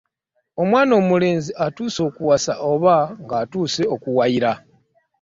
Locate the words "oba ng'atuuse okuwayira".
2.71-4.51